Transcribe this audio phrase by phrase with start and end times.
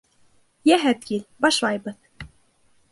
[0.69, 2.29] Йәһәт кил, башлайбыҙ.